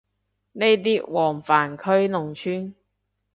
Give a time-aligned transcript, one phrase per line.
[0.53, 2.73] 呢啲黃泛區農村